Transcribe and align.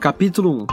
Capítulo 0.00 0.62
1 0.62 0.66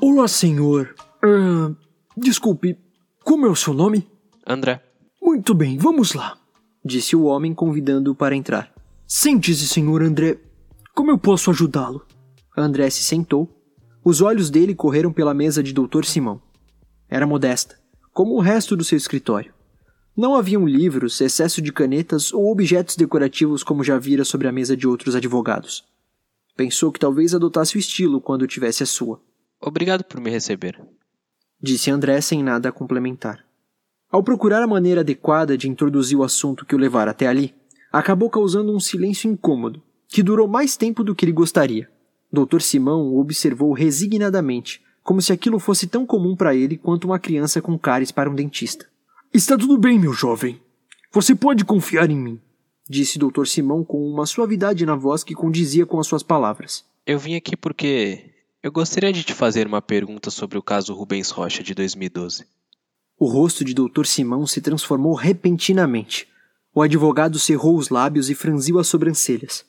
Olá, 0.00 0.28
senhor. 0.28 0.94
Ah, 1.24 1.74
desculpe, 2.16 2.78
como 3.24 3.46
é 3.46 3.48
o 3.48 3.56
seu 3.56 3.74
nome? 3.74 4.06
André. 4.46 4.82
Muito 5.20 5.54
bem, 5.54 5.78
vamos 5.78 6.12
lá, 6.12 6.36
disse 6.84 7.16
o 7.16 7.24
homem 7.24 7.54
convidando-o 7.54 8.14
para 8.14 8.36
entrar. 8.36 8.72
Sente-se, 9.06 9.66
senhor 9.66 10.02
André. 10.02 10.38
Como 10.94 11.10
eu 11.10 11.18
posso 11.18 11.50
ajudá-lo? 11.50 12.06
André 12.56 12.90
se 12.90 13.02
sentou. 13.02 13.48
Os 14.04 14.20
olhos 14.20 14.50
dele 14.50 14.74
correram 14.74 15.12
pela 15.12 15.32
mesa 15.32 15.62
de 15.62 15.72
Dr. 15.72 16.04
Simão. 16.04 16.42
Era 17.08 17.26
modesta, 17.26 17.78
como 18.12 18.34
o 18.34 18.40
resto 18.40 18.76
do 18.76 18.84
seu 18.84 18.98
escritório. 18.98 19.53
Não 20.16 20.36
haviam 20.36 20.64
livros, 20.64 21.20
excesso 21.20 21.60
de 21.60 21.72
canetas 21.72 22.32
ou 22.32 22.48
objetos 22.48 22.94
decorativos 22.94 23.64
como 23.64 23.82
já 23.82 23.98
vira 23.98 24.24
sobre 24.24 24.46
a 24.46 24.52
mesa 24.52 24.76
de 24.76 24.86
outros 24.86 25.16
advogados. 25.16 25.84
Pensou 26.56 26.92
que 26.92 27.00
talvez 27.00 27.34
adotasse 27.34 27.76
o 27.76 27.80
estilo 27.80 28.20
quando 28.20 28.46
tivesse 28.46 28.84
a 28.84 28.86
sua. 28.86 29.20
Obrigado 29.60 30.04
por 30.04 30.20
me 30.20 30.30
receber. 30.30 30.80
Disse 31.60 31.90
André 31.90 32.20
sem 32.20 32.44
nada 32.44 32.68
a 32.68 32.72
complementar. 32.72 33.44
Ao 34.08 34.22
procurar 34.22 34.62
a 34.62 34.68
maneira 34.68 35.00
adequada 35.00 35.58
de 35.58 35.68
introduzir 35.68 36.16
o 36.16 36.22
assunto 36.22 36.64
que 36.64 36.76
o 36.76 36.78
levara 36.78 37.10
até 37.10 37.26
ali, 37.26 37.52
acabou 37.90 38.30
causando 38.30 38.72
um 38.72 38.78
silêncio 38.78 39.28
incômodo, 39.28 39.82
que 40.06 40.22
durou 40.22 40.46
mais 40.46 40.76
tempo 40.76 41.02
do 41.02 41.12
que 41.12 41.24
ele 41.24 41.32
gostaria. 41.32 41.90
Dr. 42.32 42.60
Simão 42.60 43.02
o 43.08 43.18
observou 43.18 43.72
resignadamente, 43.72 44.80
como 45.02 45.20
se 45.20 45.32
aquilo 45.32 45.58
fosse 45.58 45.88
tão 45.88 46.06
comum 46.06 46.36
para 46.36 46.54
ele 46.54 46.76
quanto 46.76 47.06
uma 47.06 47.18
criança 47.18 47.60
com 47.60 47.76
cáries 47.76 48.12
para 48.12 48.30
um 48.30 48.34
dentista. 48.34 48.86
Está 49.34 49.58
tudo 49.58 49.76
bem, 49.76 49.98
meu 49.98 50.12
jovem. 50.12 50.60
Você 51.12 51.34
pode 51.34 51.64
confiar 51.64 52.08
em 52.10 52.16
mim 52.16 52.40
disse 52.88 53.18
Dr. 53.18 53.46
Simão 53.46 53.84
com 53.84 54.06
uma 54.06 54.26
suavidade 54.26 54.84
na 54.84 54.94
voz 54.94 55.24
que 55.24 55.34
condizia 55.34 55.86
com 55.86 55.98
as 55.98 56.06
suas 56.06 56.22
palavras. 56.22 56.84
Eu 57.06 57.18
vim 57.18 57.34
aqui 57.34 57.56
porque 57.56 58.30
eu 58.62 58.70
gostaria 58.70 59.12
de 59.12 59.24
te 59.24 59.34
fazer 59.34 59.66
uma 59.66 59.82
pergunta 59.82 60.30
sobre 60.30 60.58
o 60.58 60.62
caso 60.62 60.94
Rubens 60.94 61.30
Rocha 61.30 61.62
de 61.62 61.74
2012. 61.74 62.46
O 63.18 63.26
rosto 63.26 63.64
de 63.64 63.74
Dr. 63.74 64.04
Simão 64.04 64.46
se 64.46 64.60
transformou 64.60 65.14
repentinamente. 65.14 66.28
O 66.74 66.82
advogado 66.82 67.38
cerrou 67.38 67.76
os 67.76 67.88
lábios 67.88 68.28
e 68.28 68.34
franziu 68.34 68.78
as 68.78 68.88
sobrancelhas. 68.88 69.64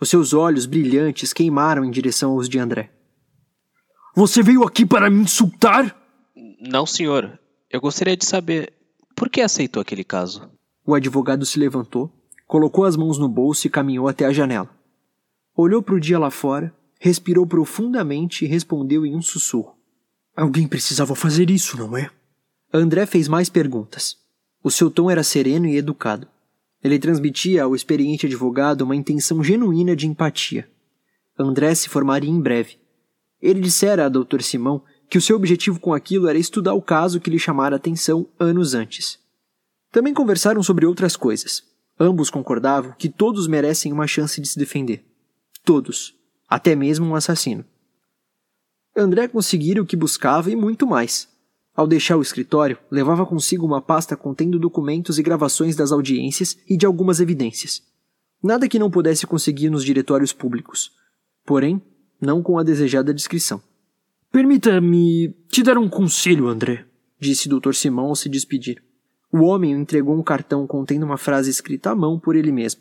Os 0.00 0.08
seus 0.08 0.32
olhos 0.32 0.66
brilhantes 0.66 1.32
queimaram 1.32 1.84
em 1.84 1.90
direção 1.90 2.32
aos 2.32 2.48
de 2.48 2.58
André. 2.58 2.90
Você 4.14 4.42
veio 4.42 4.64
aqui 4.64 4.84
para 4.84 5.08
me 5.08 5.22
insultar? 5.22 5.96
Não, 6.60 6.84
senhor. 6.84 7.38
Eu 7.70 7.80
gostaria 7.80 8.16
de 8.16 8.26
saber 8.26 8.72
por 9.20 9.28
que 9.28 9.42
aceitou 9.42 9.82
aquele 9.82 10.02
caso. 10.02 10.50
O 10.82 10.94
advogado 10.94 11.44
se 11.44 11.58
levantou, 11.58 12.10
colocou 12.46 12.86
as 12.86 12.96
mãos 12.96 13.18
no 13.18 13.28
bolso 13.28 13.66
e 13.66 13.70
caminhou 13.70 14.08
até 14.08 14.24
a 14.24 14.32
janela. 14.32 14.70
Olhou 15.54 15.82
para 15.82 15.94
o 15.94 16.00
dia 16.00 16.18
lá 16.18 16.30
fora, 16.30 16.74
respirou 16.98 17.46
profundamente 17.46 18.46
e 18.46 18.48
respondeu 18.48 19.04
em 19.04 19.14
um 19.14 19.20
sussurro: 19.20 19.76
Alguém 20.34 20.66
precisava 20.66 21.14
fazer 21.14 21.50
isso, 21.50 21.76
não 21.76 21.98
é? 21.98 22.10
André 22.72 23.04
fez 23.04 23.28
mais 23.28 23.50
perguntas. 23.50 24.16
O 24.64 24.70
seu 24.70 24.90
tom 24.90 25.10
era 25.10 25.22
sereno 25.22 25.66
e 25.66 25.76
educado. 25.76 26.26
Ele 26.82 26.98
transmitia 26.98 27.64
ao 27.64 27.74
experiente 27.74 28.24
advogado 28.24 28.80
uma 28.80 28.96
intenção 28.96 29.44
genuína 29.44 29.94
de 29.94 30.06
empatia. 30.06 30.66
André 31.38 31.74
se 31.74 31.90
formaria 31.90 32.30
em 32.30 32.40
breve. 32.40 32.78
Ele 33.38 33.60
dissera 33.60 34.06
a 34.06 34.08
Dr. 34.08 34.40
Simão 34.40 34.82
que 35.10 35.18
o 35.18 35.20
seu 35.20 35.36
objetivo 35.36 35.78
com 35.78 35.92
aquilo 35.92 36.28
era 36.28 36.38
estudar 36.38 36.72
o 36.72 36.80
caso 36.80 37.20
que 37.20 37.28
lhe 37.28 37.38
chamara 37.38 37.76
atenção 37.76 38.26
anos 38.38 38.72
antes. 38.72 39.18
Também 39.92 40.14
conversaram 40.14 40.62
sobre 40.62 40.86
outras 40.86 41.16
coisas, 41.16 41.64
Ambos 42.02 42.30
concordavam 42.30 42.94
que 42.96 43.10
todos 43.10 43.46
merecem 43.46 43.92
uma 43.92 44.06
chance 44.06 44.40
de 44.40 44.48
se 44.48 44.58
defender. 44.58 45.04
Todos. 45.62 46.16
Até 46.48 46.74
mesmo 46.74 47.04
um 47.04 47.14
assassino. 47.14 47.62
André 48.96 49.28
conseguira 49.28 49.82
o 49.82 49.86
que 49.86 49.96
buscava 49.96 50.50
e 50.50 50.56
muito 50.56 50.86
mais. 50.86 51.28
Ao 51.76 51.86
deixar 51.86 52.16
o 52.16 52.22
escritório, 52.22 52.78
levava 52.90 53.26
consigo 53.26 53.66
uma 53.66 53.82
pasta 53.82 54.16
contendo 54.16 54.58
documentos 54.58 55.18
e 55.18 55.22
gravações 55.22 55.76
das 55.76 55.92
audiências 55.92 56.56
e 56.66 56.74
de 56.74 56.86
algumas 56.86 57.20
evidências. 57.20 57.82
Nada 58.42 58.66
que 58.66 58.78
não 58.78 58.90
pudesse 58.90 59.26
conseguir 59.26 59.68
nos 59.68 59.84
diretórios 59.84 60.32
públicos. 60.32 60.92
Porém, 61.44 61.82
não 62.18 62.42
com 62.42 62.58
a 62.58 62.62
desejada 62.62 63.12
descrição. 63.12 63.62
Permita-me 64.32 65.34
te 65.48 65.62
dar 65.62 65.76
um 65.76 65.88
conselho, 65.88 66.46
André, 66.46 66.84
disse 67.18 67.48
Dr. 67.48 67.72
Simão 67.72 68.06
ao 68.06 68.16
se 68.16 68.28
despedir. 68.28 68.80
O 69.32 69.42
homem 69.42 69.72
entregou 69.72 70.16
um 70.16 70.22
cartão 70.22 70.66
contendo 70.66 71.04
uma 71.04 71.16
frase 71.16 71.50
escrita 71.50 71.90
à 71.90 71.94
mão 71.96 72.18
por 72.18 72.36
ele 72.36 72.52
mesmo. 72.52 72.80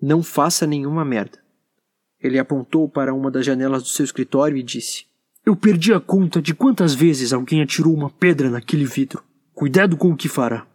Não 0.00 0.22
faça 0.22 0.66
nenhuma 0.66 1.04
merda. 1.04 1.38
Ele 2.20 2.38
apontou 2.38 2.88
para 2.88 3.14
uma 3.14 3.30
das 3.30 3.44
janelas 3.44 3.82
do 3.82 3.88
seu 3.88 4.04
escritório 4.04 4.56
e 4.56 4.62
disse: 4.62 5.06
Eu 5.44 5.56
perdi 5.56 5.94
a 5.94 6.00
conta 6.00 6.42
de 6.42 6.54
quantas 6.54 6.94
vezes 6.94 7.32
alguém 7.32 7.62
atirou 7.62 7.94
uma 7.94 8.10
pedra 8.10 8.50
naquele 8.50 8.84
vidro. 8.84 9.22
Cuidado 9.54 9.96
com 9.96 10.10
o 10.10 10.16
que 10.16 10.28
fará. 10.28 10.66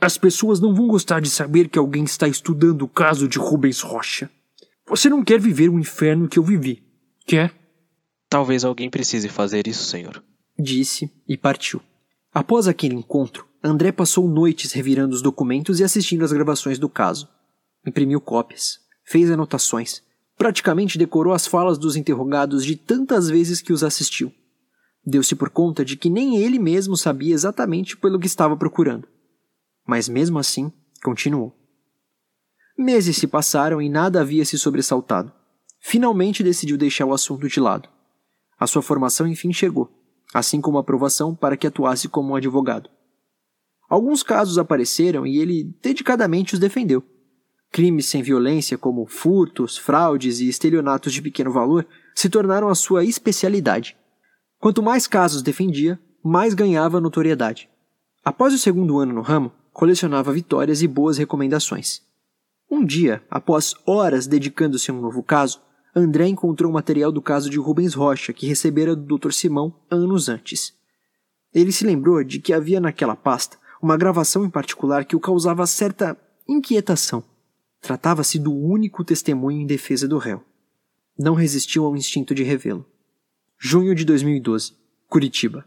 As 0.00 0.16
pessoas 0.16 0.60
não 0.60 0.74
vão 0.74 0.88
gostar 0.88 1.20
de 1.20 1.28
saber 1.28 1.68
que 1.68 1.78
alguém 1.78 2.04
está 2.04 2.26
estudando 2.26 2.82
o 2.82 2.88
caso 2.88 3.28
de 3.28 3.38
Rubens 3.38 3.80
Rocha. 3.80 4.30
Você 4.88 5.10
não 5.10 5.22
quer 5.22 5.38
viver 5.38 5.68
o 5.68 5.78
inferno 5.78 6.26
que 6.26 6.38
eu 6.38 6.42
vivi, 6.42 6.82
quer? 7.26 7.54
Talvez 8.30 8.64
alguém 8.64 8.88
precise 8.88 9.28
fazer 9.28 9.66
isso, 9.66 9.82
senhor. 9.82 10.22
Disse 10.56 11.12
e 11.28 11.36
partiu. 11.36 11.82
Após 12.32 12.68
aquele 12.68 12.94
encontro, 12.94 13.44
André 13.62 13.90
passou 13.90 14.28
noites 14.28 14.70
revirando 14.70 15.16
os 15.16 15.20
documentos 15.20 15.80
e 15.80 15.84
assistindo 15.84 16.24
às 16.24 16.32
gravações 16.32 16.78
do 16.78 16.88
caso. 16.88 17.28
Imprimiu 17.84 18.20
cópias, 18.20 18.78
fez 19.04 19.32
anotações, 19.32 20.00
praticamente 20.38 20.96
decorou 20.96 21.32
as 21.32 21.48
falas 21.48 21.76
dos 21.76 21.96
interrogados 21.96 22.64
de 22.64 22.76
tantas 22.76 23.28
vezes 23.28 23.60
que 23.60 23.72
os 23.72 23.82
assistiu. 23.82 24.32
Deu-se 25.04 25.34
por 25.34 25.50
conta 25.50 25.84
de 25.84 25.96
que 25.96 26.08
nem 26.08 26.36
ele 26.36 26.60
mesmo 26.60 26.96
sabia 26.96 27.34
exatamente 27.34 27.96
pelo 27.96 28.20
que 28.20 28.28
estava 28.28 28.56
procurando. 28.56 29.08
Mas 29.84 30.08
mesmo 30.08 30.38
assim, 30.38 30.72
continuou. 31.02 31.52
Meses 32.78 33.16
se 33.16 33.26
passaram 33.26 33.82
e 33.82 33.88
nada 33.88 34.20
havia 34.20 34.44
se 34.44 34.56
sobressaltado. 34.56 35.32
Finalmente 35.80 36.44
decidiu 36.44 36.78
deixar 36.78 37.06
o 37.06 37.12
assunto 37.12 37.48
de 37.48 37.58
lado. 37.58 37.88
A 38.60 38.66
sua 38.66 38.82
formação 38.82 39.26
enfim 39.26 39.54
chegou, 39.54 39.90
assim 40.34 40.60
como 40.60 40.76
a 40.76 40.82
aprovação 40.82 41.34
para 41.34 41.56
que 41.56 41.66
atuasse 41.66 42.10
como 42.10 42.32
um 42.32 42.34
advogado. 42.36 42.90
Alguns 43.88 44.22
casos 44.22 44.58
apareceram 44.58 45.26
e 45.26 45.38
ele 45.38 45.74
dedicadamente 45.82 46.52
os 46.52 46.60
defendeu. 46.60 47.02
Crimes 47.72 48.06
sem 48.06 48.22
violência, 48.22 48.76
como 48.76 49.06
furtos, 49.06 49.78
fraudes 49.78 50.40
e 50.40 50.48
estelionatos 50.48 51.12
de 51.14 51.22
pequeno 51.22 51.50
valor, 51.50 51.86
se 52.14 52.28
tornaram 52.28 52.68
a 52.68 52.74
sua 52.74 53.02
especialidade. 53.02 53.96
Quanto 54.58 54.82
mais 54.82 55.06
casos 55.06 55.42
defendia, 55.42 55.98
mais 56.22 56.52
ganhava 56.52 57.00
notoriedade. 57.00 57.68
Após 58.22 58.52
o 58.52 58.58
segundo 58.58 58.98
ano 58.98 59.14
no 59.14 59.22
ramo, 59.22 59.50
colecionava 59.72 60.32
vitórias 60.32 60.82
e 60.82 60.86
boas 60.86 61.16
recomendações. 61.16 62.02
Um 62.70 62.84
dia, 62.84 63.22
após 63.30 63.74
horas 63.86 64.26
dedicando-se 64.26 64.90
a 64.90 64.94
um 64.94 65.00
novo 65.00 65.22
caso, 65.22 65.62
André 65.94 66.28
encontrou 66.28 66.72
material 66.72 67.10
do 67.10 67.20
caso 67.20 67.50
de 67.50 67.58
Rubens 67.58 67.94
Rocha 67.94 68.32
que 68.32 68.46
recebera 68.46 68.94
do 68.94 69.18
Dr. 69.18 69.32
Simão 69.32 69.74
anos 69.90 70.28
antes. 70.28 70.72
Ele 71.52 71.72
se 71.72 71.84
lembrou 71.84 72.22
de 72.22 72.38
que 72.38 72.52
havia 72.52 72.80
naquela 72.80 73.16
pasta 73.16 73.58
uma 73.82 73.96
gravação 73.96 74.44
em 74.44 74.50
particular 74.50 75.04
que 75.04 75.16
o 75.16 75.20
causava 75.20 75.66
certa 75.66 76.16
inquietação. 76.48 77.24
Tratava-se 77.80 78.38
do 78.38 78.54
único 78.54 79.02
testemunho 79.02 79.60
em 79.60 79.66
defesa 79.66 80.06
do 80.06 80.18
réu. 80.18 80.44
Não 81.18 81.34
resistiu 81.34 81.84
ao 81.84 81.96
instinto 81.96 82.34
de 82.34 82.42
revê-lo. 82.42 82.86
Junho 83.58 83.94
de 83.94 84.04
2012, 84.04 84.74
Curitiba. 85.08 85.64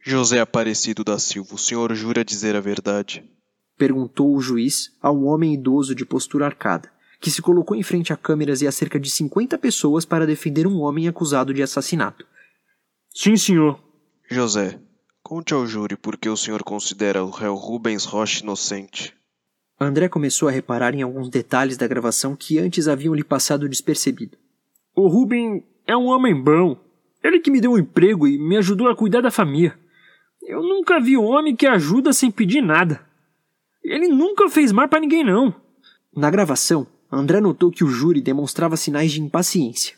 José 0.00 0.40
Aparecido 0.40 1.02
da 1.02 1.18
Silva, 1.18 1.54
o 1.54 1.58
senhor 1.58 1.92
jura 1.94 2.24
dizer 2.24 2.54
a 2.54 2.60
verdade? 2.60 3.28
Perguntou 3.76 4.34
o 4.34 4.40
juiz 4.40 4.92
a 5.02 5.10
um 5.10 5.26
homem 5.26 5.52
idoso 5.52 5.94
de 5.94 6.06
postura 6.06 6.46
arcada, 6.46 6.90
que 7.20 7.30
se 7.30 7.42
colocou 7.42 7.76
em 7.76 7.82
frente 7.82 8.12
a 8.12 8.16
câmeras 8.16 8.62
e 8.62 8.66
a 8.66 8.72
cerca 8.72 8.98
de 8.98 9.10
50 9.10 9.58
pessoas 9.58 10.04
para 10.04 10.26
defender 10.26 10.66
um 10.66 10.80
homem 10.80 11.08
acusado 11.08 11.52
de 11.52 11.62
assassinato. 11.62 12.26
Sim, 13.14 13.36
senhor. 13.36 13.80
José, 14.30 14.78
Conte 15.28 15.52
ao 15.52 15.66
júri 15.66 15.96
por 15.96 16.16
que 16.16 16.28
o 16.28 16.36
senhor 16.36 16.62
considera 16.62 17.24
o 17.24 17.30
réu 17.30 17.56
Rubens 17.56 18.04
Rocha 18.04 18.44
inocente. 18.44 19.12
André 19.80 20.08
começou 20.08 20.46
a 20.46 20.52
reparar 20.52 20.94
em 20.94 21.02
alguns 21.02 21.28
detalhes 21.28 21.76
da 21.76 21.88
gravação 21.88 22.36
que 22.36 22.60
antes 22.60 22.86
haviam 22.86 23.12
lhe 23.12 23.24
passado 23.24 23.68
despercebido. 23.68 24.38
O 24.94 25.08
Rubem 25.08 25.66
é 25.84 25.96
um 25.96 26.06
homem 26.06 26.32
bom. 26.32 26.78
Ele 27.24 27.40
que 27.40 27.50
me 27.50 27.60
deu 27.60 27.72
um 27.72 27.78
emprego 27.78 28.28
e 28.28 28.38
me 28.38 28.56
ajudou 28.56 28.88
a 28.88 28.94
cuidar 28.94 29.20
da 29.20 29.32
família. 29.32 29.76
Eu 30.44 30.62
nunca 30.62 31.00
vi 31.00 31.16
um 31.16 31.24
homem 31.24 31.56
que 31.56 31.66
ajuda 31.66 32.12
sem 32.12 32.30
pedir 32.30 32.62
nada. 32.62 33.04
Ele 33.82 34.06
nunca 34.06 34.48
fez 34.48 34.70
mal 34.70 34.88
para 34.88 35.00
ninguém, 35.00 35.24
não. 35.24 35.52
Na 36.14 36.30
gravação, 36.30 36.86
André 37.10 37.40
notou 37.40 37.70
que 37.70 37.84
o 37.84 37.88
júri 37.88 38.20
demonstrava 38.20 38.76
sinais 38.76 39.12
de 39.12 39.22
impaciência. 39.22 39.96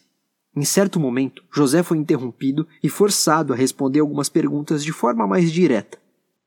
Em 0.54 0.64
certo 0.64 0.98
momento, 0.98 1.42
José 1.52 1.82
foi 1.82 1.98
interrompido 1.98 2.66
e 2.82 2.88
forçado 2.88 3.52
a 3.52 3.56
responder 3.56 4.00
algumas 4.00 4.28
perguntas 4.28 4.84
de 4.84 4.92
forma 4.92 5.26
mais 5.26 5.52
direta. 5.52 5.98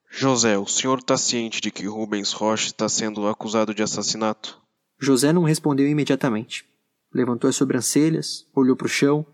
José, 0.10 0.58
o 0.58 0.68
senhor 0.68 1.00
está 1.00 1.18
ciente 1.18 1.62
de 1.62 1.72
que 1.72 1.88
Rubens 1.88 2.34
Rocha 2.34 2.68
está 2.68 2.90
sendo 2.90 3.28
acusado 3.28 3.74
de 3.74 3.81
assassinato? 3.81 4.60
José 5.00 5.31
não 5.31 5.44
respondeu 5.44 5.88
imediatamente. 5.88 6.66
Levantou 7.13 7.50
as 7.50 7.56
sobrancelhas, 7.56 8.46
olhou 8.54 8.75
para 8.75 8.86
o 8.86 8.90
chão, 8.90 9.25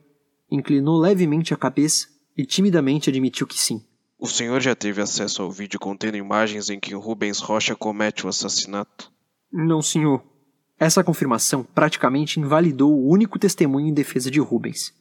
inclinou 0.51 0.99
levemente 0.99 1.53
a 1.53 1.57
cabeça 1.57 2.07
e 2.37 2.45
timidamente 2.45 3.09
admitiu 3.09 3.47
que 3.47 3.59
sim. 3.59 3.83
O 4.19 4.27
senhor 4.27 4.61
já 4.61 4.75
teve 4.75 5.01
acesso 5.01 5.41
ao 5.41 5.51
vídeo 5.51 5.79
contendo 5.79 6.17
imagens 6.17 6.69
em 6.69 6.79
que 6.79 6.95
Rubens 6.95 7.39
Rocha 7.39 7.75
comete 7.75 8.25
o 8.25 8.29
assassinato? 8.29 9.11
Não, 9.51 9.81
senhor. 9.81 10.23
Essa 10.79 11.03
confirmação 11.03 11.63
praticamente 11.63 12.39
invalidou 12.39 12.93
o 12.93 13.09
único 13.09 13.39
testemunho 13.39 13.87
em 13.87 13.93
defesa 13.93 14.29
de 14.29 14.39
Rubens. 14.39 14.93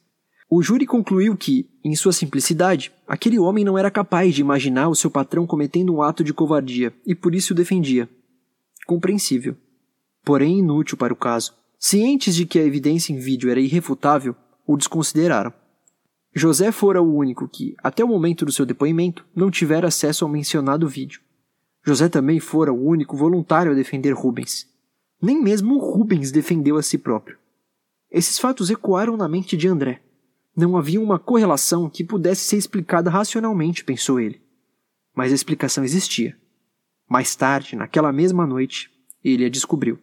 O 0.49 0.63
júri 0.63 0.85
concluiu 0.85 1.35
que, 1.35 1.69
em 1.83 1.93
sua 1.95 2.13
simplicidade, 2.13 2.91
aquele 3.07 3.37
homem 3.37 3.65
não 3.65 3.77
era 3.77 3.91
capaz 3.91 4.33
de 4.33 4.41
imaginar 4.41 4.87
o 4.87 4.95
seu 4.95 5.11
patrão 5.11 5.45
cometendo 5.45 5.93
um 5.93 6.01
ato 6.01 6.23
de 6.23 6.33
covardia 6.33 6.93
e 7.05 7.13
por 7.13 7.35
isso 7.35 7.53
o 7.53 7.55
defendia. 7.55 8.09
Compreensível. 8.85 9.55
Porém 10.23 10.59
inútil 10.59 10.97
para 10.97 11.13
o 11.13 11.17
caso. 11.17 11.53
Cientes 11.77 12.33
de 12.33 12.45
que 12.45 12.57
a 12.57 12.63
evidência 12.63 13.13
em 13.13 13.19
vídeo 13.19 13.51
era 13.51 13.59
irrefutável, 13.59 14.35
o 14.65 14.77
desconsideraram. 14.77 15.53
José 16.33 16.71
fora 16.71 17.01
o 17.01 17.15
único 17.15 17.47
que, 17.47 17.75
até 17.83 18.03
o 18.03 18.07
momento 18.07 18.45
do 18.45 18.51
seu 18.51 18.65
depoimento, 18.65 19.25
não 19.35 19.51
tivera 19.51 19.89
acesso 19.89 20.23
ao 20.23 20.31
mencionado 20.31 20.87
vídeo. 20.87 21.21
José 21.85 22.09
também 22.09 22.39
fora 22.39 22.73
o 22.73 22.87
único 22.87 23.15
voluntário 23.17 23.71
a 23.71 23.75
defender 23.75 24.11
Rubens. 24.11 24.67
Nem 25.21 25.41
mesmo 25.41 25.79
Rubens 25.79 26.31
defendeu 26.31 26.77
a 26.77 26.83
si 26.83 26.97
próprio. 26.97 27.37
Esses 28.11 28.39
fatos 28.39 28.69
ecoaram 28.69 29.17
na 29.17 29.27
mente 29.27 29.57
de 29.57 29.67
André. 29.67 30.01
Não 30.55 30.77
havia 30.77 31.01
uma 31.01 31.19
correlação 31.19 31.89
que 31.89 32.03
pudesse 32.03 32.41
ser 32.41 32.57
explicada 32.57 33.09
racionalmente, 33.09 33.83
pensou 33.83 34.19
ele. 34.19 34.41
Mas 35.15 35.31
a 35.31 35.35
explicação 35.35 35.83
existia. 35.83 36.37
Mais 37.09 37.35
tarde, 37.35 37.75
naquela 37.75 38.11
mesma 38.11 38.45
noite, 38.45 38.91
ele 39.23 39.45
a 39.45 39.49
descobriu. 39.49 39.99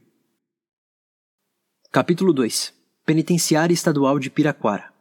Capítulo 1.90 2.32
2 2.32 2.74
Penitenciária 3.06 3.74
Estadual 3.74 4.18
de 4.18 4.30
Piraquara 4.30 4.92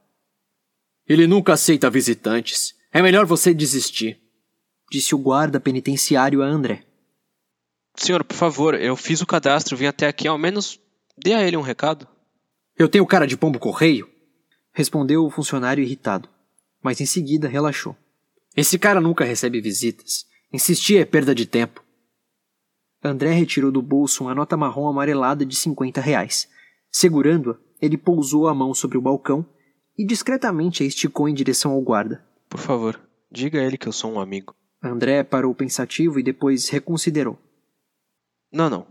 Ele 1.08 1.26
nunca 1.26 1.54
aceita 1.54 1.90
visitantes. 1.90 2.76
É 2.92 3.02
melhor 3.02 3.26
você 3.26 3.54
desistir, 3.54 4.22
disse 4.92 5.16
o 5.16 5.18
guarda 5.18 5.60
penitenciário 5.60 6.44
a 6.44 6.46
André. 6.46 6.86
Senhor, 7.96 8.24
por 8.24 8.36
favor, 8.36 8.74
eu 8.76 8.96
fiz 8.96 9.22
o 9.22 9.26
cadastro, 9.26 9.78
vim 9.78 9.86
até 9.86 10.08
aqui, 10.08 10.28
ao 10.28 10.38
menos 10.38 10.80
dê 11.18 11.34
a 11.34 11.46
ele 11.46 11.58
um 11.58 11.62
recado. 11.62 12.08
Eu 12.78 12.90
tenho 12.90 13.06
cara 13.06 13.28
de 13.28 13.38
pombo 13.38 13.60
correio? 13.60 14.14
respondeu 14.74 15.24
o 15.24 15.30
funcionário 15.30 15.84
irritado, 15.84 16.28
mas 16.82 17.00
em 17.00 17.06
seguida 17.06 17.48
relaxou. 17.48 17.96
Esse 18.58 18.80
cara 18.80 19.00
nunca 19.00 19.24
recebe 19.24 19.62
visitas. 19.62 20.26
Insistir 20.52 20.98
é 20.98 21.06
perda 21.06 21.34
de 21.34 21.46
tempo. 21.46 21.84
André 23.04 23.32
retirou 23.32 23.72
do 23.72 23.82
bolso 23.82 24.24
uma 24.24 24.36
nota 24.36 24.58
marrom 24.58 24.88
amarelada 24.88 25.46
de 25.46 25.56
cinquenta 25.56 26.02
reais. 26.02 26.48
Segurando-a, 26.92 27.58
ele 27.82 27.98
pousou 27.98 28.48
a 28.48 28.54
mão 28.54 28.74
sobre 28.74 28.98
o 28.98 29.02
balcão 29.02 29.46
e 29.98 30.06
discretamente 30.06 30.84
a 30.84 30.86
esticou 30.86 31.28
em 31.28 31.34
direção 31.34 31.72
ao 31.72 31.82
guarda. 31.82 32.24
Por 32.50 32.60
favor, 32.60 33.00
diga 33.32 33.60
a 33.60 33.64
ele 33.64 33.78
que 33.78 33.88
eu 33.88 33.92
sou 33.92 34.12
um 34.12 34.20
amigo. 34.20 34.56
André 34.82 35.24
parou 35.24 35.54
pensativo 35.54 36.20
e 36.20 36.24
depois 36.24 36.70
reconsiderou. 36.70 37.38
Não, 38.54 38.70
não. 38.70 38.88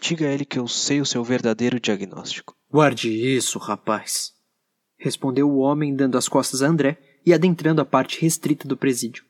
Diga 0.00 0.26
a 0.26 0.32
ele 0.32 0.44
que 0.44 0.58
eu 0.58 0.68
sei 0.68 1.00
o 1.00 1.06
seu 1.06 1.24
verdadeiro 1.24 1.80
diagnóstico. 1.80 2.54
Guarde 2.70 3.10
isso, 3.10 3.58
rapaz 3.58 4.36
respondeu 4.98 5.50
o 5.50 5.58
homem, 5.58 5.94
dando 5.94 6.16
as 6.16 6.28
costas 6.28 6.62
a 6.62 6.68
André 6.68 6.98
e 7.24 7.32
adentrando 7.32 7.80
a 7.80 7.84
parte 7.84 8.20
restrita 8.20 8.66
do 8.66 8.76
presídio. 8.76 9.24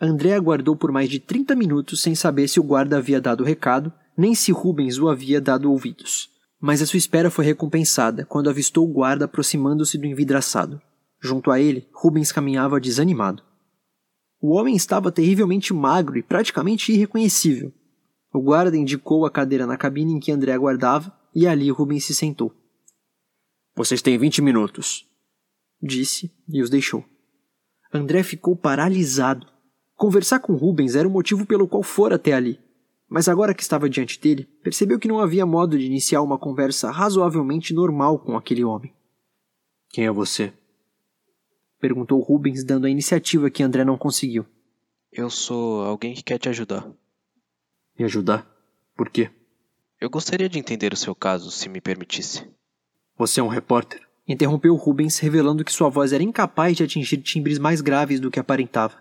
André 0.00 0.34
aguardou 0.34 0.76
por 0.76 0.92
mais 0.92 1.08
de 1.08 1.18
trinta 1.18 1.54
minutos 1.54 2.02
sem 2.02 2.14
saber 2.14 2.48
se 2.48 2.60
o 2.60 2.62
guarda 2.62 2.98
havia 2.98 3.20
dado 3.20 3.42
o 3.42 3.46
recado, 3.46 3.92
nem 4.16 4.34
se 4.34 4.52
Rubens 4.52 4.98
o 4.98 5.08
havia 5.08 5.40
dado 5.40 5.70
ouvidos. 5.70 6.30
Mas 6.60 6.82
a 6.82 6.86
sua 6.86 6.98
espera 6.98 7.30
foi 7.30 7.44
recompensada 7.44 8.24
quando 8.24 8.50
avistou 8.50 8.84
o 8.84 8.92
guarda 8.92 9.24
aproximando-se 9.24 9.98
do 9.98 10.06
envidraçado. 10.06 10.80
Junto 11.20 11.50
a 11.50 11.60
ele, 11.60 11.86
Rubens 11.92 12.32
caminhava 12.32 12.80
desanimado. 12.80 13.42
O 14.40 14.54
homem 14.54 14.76
estava 14.76 15.10
terrivelmente 15.10 15.72
magro 15.72 16.18
e 16.18 16.22
praticamente 16.22 16.92
irreconhecível. 16.92 17.72
O 18.36 18.42
guarda 18.42 18.76
indicou 18.76 19.24
a 19.24 19.30
cadeira 19.30 19.66
na 19.66 19.78
cabine 19.78 20.12
em 20.12 20.20
que 20.20 20.30
André 20.30 20.52
aguardava 20.52 21.10
e 21.34 21.46
ali 21.46 21.70
Rubens 21.70 22.04
se 22.04 22.14
sentou. 22.14 22.52
Vocês 23.74 24.02
têm 24.02 24.18
vinte 24.18 24.42
minutos. 24.42 25.08
Disse 25.82 26.30
e 26.46 26.60
os 26.60 26.68
deixou. 26.68 27.02
André 27.90 28.22
ficou 28.22 28.54
paralisado. 28.54 29.46
Conversar 29.94 30.40
com 30.40 30.52
Rubens 30.52 30.94
era 30.94 31.08
o 31.08 31.10
motivo 31.10 31.46
pelo 31.46 31.66
qual 31.66 31.82
fora 31.82 32.16
até 32.16 32.34
ali. 32.34 32.60
Mas 33.08 33.26
agora 33.26 33.54
que 33.54 33.62
estava 33.62 33.88
diante 33.88 34.20
dele, 34.20 34.44
percebeu 34.62 34.98
que 34.98 35.08
não 35.08 35.18
havia 35.18 35.46
modo 35.46 35.78
de 35.78 35.86
iniciar 35.86 36.20
uma 36.20 36.36
conversa 36.36 36.90
razoavelmente 36.90 37.72
normal 37.72 38.18
com 38.18 38.36
aquele 38.36 38.64
homem. 38.64 38.92
Quem 39.88 40.04
é 40.04 40.12
você? 40.12 40.52
Perguntou 41.80 42.20
Rubens, 42.20 42.62
dando 42.62 42.86
a 42.86 42.90
iniciativa 42.90 43.48
que 43.48 43.62
André 43.62 43.82
não 43.82 43.96
conseguiu. 43.96 44.44
Eu 45.10 45.30
sou 45.30 45.80
alguém 45.84 46.12
que 46.12 46.22
quer 46.22 46.38
te 46.38 46.50
ajudar. 46.50 46.86
Me 47.98 48.04
ajudar? 48.04 48.46
Por 48.94 49.08
quê? 49.08 49.30
Eu 50.00 50.10
gostaria 50.10 50.48
de 50.48 50.58
entender 50.58 50.92
o 50.92 50.96
seu 50.96 51.14
caso, 51.14 51.50
se 51.50 51.68
me 51.68 51.80
permitisse. 51.80 52.46
Você 53.16 53.40
é 53.40 53.42
um 53.42 53.48
repórter? 53.48 54.02
Interrompeu 54.28 54.74
Rubens, 54.74 55.18
revelando 55.18 55.64
que 55.64 55.72
sua 55.72 55.88
voz 55.88 56.12
era 56.12 56.22
incapaz 56.22 56.76
de 56.76 56.82
atingir 56.82 57.18
timbres 57.18 57.58
mais 57.58 57.80
graves 57.80 58.20
do 58.20 58.30
que 58.30 58.38
aparentava. 58.38 58.96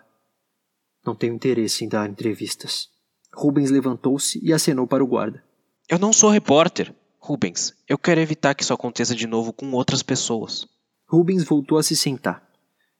Não 1.06 1.16
tenho 1.16 1.34
interesse 1.34 1.84
em 1.84 1.90
dar 1.90 2.10
entrevistas. 2.10 2.90
Rubens 3.34 3.70
levantou-se 3.70 4.40
e 4.42 4.54
acenou 4.54 4.88
para 4.88 5.04
o 5.04 5.08
guarda. 5.08 5.44
Eu 5.90 6.00
não 6.00 6.14
sou 6.14 6.30
repórter. 6.30 6.94
Rubens, 7.20 7.74
eu 7.90 7.98
quero 7.98 8.22
evitar 8.22 8.54
que 8.54 8.64
isso 8.64 8.74
aconteça 8.74 9.14
de 9.14 9.28
novo 9.28 9.52
com 9.52 9.72
outras 9.72 10.02
pessoas. 10.02 10.68
Rubens 11.08 11.44
voltou 11.44 11.78
a 11.78 11.84
se 11.84 11.96
sentar. 11.96 12.48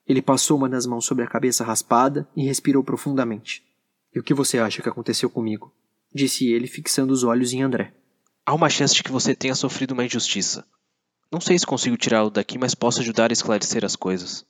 Ele 0.06 0.22
passou 0.22 0.58
uma 0.58 0.68
das 0.68 0.86
mãos 0.86 1.06
sobre 1.06 1.24
a 1.24 1.28
cabeça 1.28 1.64
raspada 1.64 2.28
e 2.36 2.44
respirou 2.46 2.84
profundamente. 2.84 3.64
E 4.14 4.20
o 4.20 4.24
que 4.24 4.34
você 4.34 4.60
acha 4.60 4.82
que 4.82 4.90
aconteceu 4.90 5.30
comigo? 5.30 5.72
Disse 6.16 6.48
ele, 6.48 6.66
fixando 6.66 7.12
os 7.12 7.26
olhos 7.26 7.52
em 7.52 7.62
André. 7.62 7.94
Há 8.46 8.54
uma 8.54 8.70
chance 8.70 8.96
de 8.96 9.04
que 9.04 9.12
você 9.12 9.36
tenha 9.36 9.54
sofrido 9.54 9.92
uma 9.92 10.06
injustiça. 10.06 10.66
Não 11.30 11.42
sei 11.42 11.60
se 11.60 11.66
consigo 11.66 11.98
tirá-lo 11.98 12.30
daqui, 12.30 12.58
mas 12.58 12.74
posso 12.74 13.02
ajudar 13.02 13.32
a 13.32 13.34
esclarecer 13.34 13.84
as 13.84 13.98
coisas. 13.98 14.46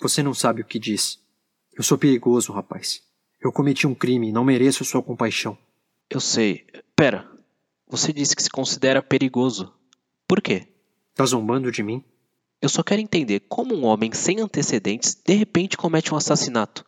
Você 0.00 0.22
não 0.22 0.32
sabe 0.32 0.62
o 0.62 0.64
que 0.64 0.78
diz. 0.78 1.18
Eu 1.76 1.82
sou 1.82 1.98
perigoso, 1.98 2.52
rapaz. 2.52 3.02
Eu 3.42 3.50
cometi 3.50 3.88
um 3.88 3.94
crime 3.94 4.28
e 4.28 4.32
não 4.32 4.44
mereço 4.44 4.84
sua 4.84 5.02
compaixão. 5.02 5.58
Eu 6.08 6.20
sei. 6.20 6.64
Pera. 6.94 7.28
Você 7.88 8.12
disse 8.12 8.36
que 8.36 8.42
se 8.44 8.50
considera 8.50 9.02
perigoso. 9.02 9.74
Por 10.28 10.40
quê? 10.40 10.68
Tá 11.12 11.26
zombando 11.26 11.72
de 11.72 11.82
mim? 11.82 12.04
Eu 12.62 12.68
só 12.68 12.84
quero 12.84 13.00
entender 13.00 13.40
como 13.48 13.74
um 13.74 13.84
homem 13.84 14.12
sem 14.12 14.38
antecedentes 14.38 15.16
de 15.16 15.34
repente 15.34 15.76
comete 15.76 16.14
um 16.14 16.16
assassinato. 16.16 16.86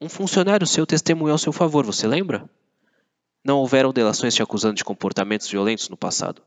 Um 0.00 0.08
funcionário 0.08 0.64
seu 0.64 0.86
testemunhou 0.86 1.32
ao 1.32 1.38
seu 1.38 1.52
favor, 1.52 1.84
você 1.84 2.06
lembra? 2.06 2.48
Não 3.44 3.58
houveram 3.58 3.92
delações 3.92 4.34
te 4.34 4.42
acusando 4.42 4.74
de 4.74 4.84
comportamentos 4.84 5.50
violentos 5.50 5.88
no 5.88 5.96
passado. 5.96 6.42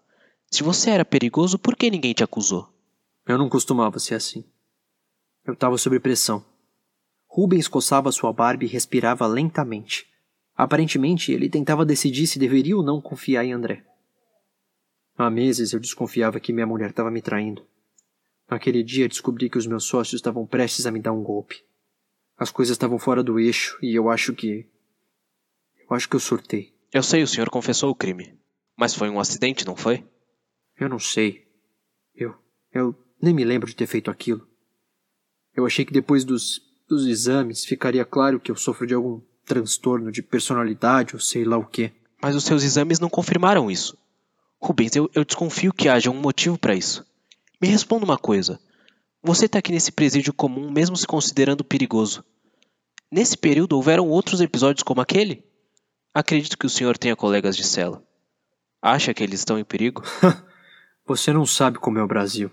Se 0.50 0.64
você 0.64 0.92
era 0.92 1.04
perigoso, 1.04 1.60
por 1.60 1.76
que 1.76 1.90
ninguém 1.90 2.14
te 2.14 2.24
acusou? 2.24 2.70
Eu 3.28 3.38
não 3.38 3.50
costumava 3.50 4.00
ser 4.00 4.16
assim. 4.16 4.46
Eu 5.46 5.54
estava 5.54 5.78
sob 5.78 6.00
pressão. 6.00 6.46
Rubens 7.28 7.68
coçava 7.68 8.12
sua 8.12 8.32
barba 8.32 8.64
e 8.64 8.68
respirava 8.68 9.28
lentamente. 9.28 10.08
Aparentemente, 10.56 11.34
ele 11.34 11.50
tentava 11.50 11.86
decidir 11.86 12.28
se 12.28 12.40
deveria 12.40 12.78
ou 12.78 12.84
não 12.84 13.02
confiar 13.02 13.44
em 13.44 13.52
André. 13.52 13.84
Há 15.18 15.30
meses 15.30 15.74
eu 15.74 15.80
desconfiava 15.80 16.40
que 16.40 16.54
minha 16.54 16.66
mulher 16.66 16.92
estava 16.92 17.12
me 17.12 17.22
traindo. 17.22 17.66
Naquele 18.50 18.84
dia 18.84 19.10
descobri 19.10 19.50
que 19.50 19.58
os 19.58 19.68
meus 19.68 19.86
sócios 19.86 20.20
estavam 20.20 20.46
prestes 20.46 20.86
a 20.86 20.92
me 20.92 21.02
dar 21.02 21.12
um 21.12 21.24
golpe. 21.24 21.64
As 22.38 22.52
coisas 22.52 22.76
estavam 22.76 23.00
fora 23.00 23.24
do 23.24 23.40
eixo 23.40 23.78
e 23.82 23.96
eu 23.96 24.10
acho 24.10 24.34
que. 24.34 24.70
Eu 25.90 25.96
acho 25.96 26.08
que 26.08 26.16
eu 26.16 26.20
surtei. 26.20 26.75
Eu 26.94 27.04
sei, 27.04 27.24
o 27.24 27.28
senhor 27.28 27.50
confessou 27.50 27.90
o 27.90 27.96
crime. 27.96 28.38
Mas 28.78 28.94
foi 28.94 29.10
um 29.10 29.20
acidente, 29.20 29.66
não 29.66 29.76
foi? 29.76 30.06
Eu 30.80 30.90
não 30.90 31.00
sei. 31.00 31.48
Eu. 32.14 32.36
Eu 32.72 32.96
nem 33.22 33.34
me 33.34 33.44
lembro 33.44 33.68
de 33.68 33.76
ter 33.76 33.88
feito 33.88 34.12
aquilo. 34.12 34.48
Eu 35.56 35.66
achei 35.66 35.86
que 35.86 35.94
depois 35.94 36.26
dos, 36.26 36.62
dos 36.88 37.06
exames 37.06 37.64
ficaria 37.64 38.04
claro 38.04 38.40
que 38.40 38.52
eu 38.52 38.56
sofro 38.56 38.86
de 38.86 38.94
algum 38.94 39.22
transtorno 39.46 40.12
de 40.12 40.22
personalidade 40.22 41.16
ou 41.16 41.22
sei 41.22 41.46
lá 41.46 41.58
o 41.58 41.66
quê. 41.66 41.92
Mas 42.22 42.36
os 42.36 42.44
seus 42.44 42.64
exames 42.64 43.00
não 43.00 43.10
confirmaram 43.10 43.72
isso. 43.72 43.98
Rubens, 44.62 44.96
eu, 44.96 45.10
eu 45.14 45.24
desconfio 45.24 45.74
que 45.74 45.88
haja 45.88 46.10
um 46.10 46.20
motivo 46.20 46.58
para 46.58 46.76
isso. 46.76 47.06
Me 47.62 47.68
responda 47.68 48.04
uma 48.04 48.18
coisa. 48.18 48.60
Você 49.24 49.46
está 49.46 49.60
aqui 49.60 49.72
nesse 49.72 49.92
presídio 49.92 50.34
comum 50.34 50.72
mesmo 50.72 50.98
se 50.98 51.08
considerando 51.08 51.64
perigoso. 51.64 52.24
Nesse 53.12 53.38
período 53.38 53.76
houveram 53.76 54.10
outros 54.10 54.42
episódios 54.42 54.84
como 54.84 55.02
aquele? 55.02 55.44
Acredito 56.16 56.58
que 56.58 56.66
o 56.66 56.70
senhor 56.70 56.98
tenha 56.98 57.14
colegas 57.14 57.58
de 57.58 57.66
cela. 57.66 58.02
Acha 58.82 59.14
que 59.14 59.22
eles 59.22 59.42
estão 59.42 59.60
em 59.60 59.66
perigo? 59.66 60.02
Você 61.06 61.34
não 61.34 61.46
sabe 61.46 61.78
como 61.78 62.00
é 62.00 62.04
o 62.04 62.08
Brasil. 62.08 62.50